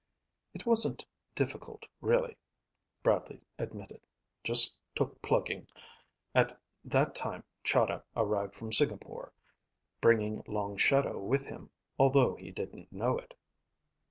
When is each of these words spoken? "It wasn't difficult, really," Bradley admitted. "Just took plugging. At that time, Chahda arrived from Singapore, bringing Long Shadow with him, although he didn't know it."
"It 0.55 0.65
wasn't 0.65 1.05
difficult, 1.35 1.85
really," 2.01 2.35
Bradley 3.03 3.39
admitted. 3.59 4.01
"Just 4.43 4.75
took 4.95 5.21
plugging. 5.21 5.67
At 6.33 6.59
that 6.83 7.13
time, 7.13 7.43
Chahda 7.63 8.03
arrived 8.15 8.55
from 8.55 8.73
Singapore, 8.73 9.31
bringing 9.99 10.41
Long 10.47 10.75
Shadow 10.75 11.19
with 11.19 11.45
him, 11.45 11.69
although 11.99 12.33
he 12.33 12.49
didn't 12.49 12.91
know 12.91 13.15
it." 13.19 13.35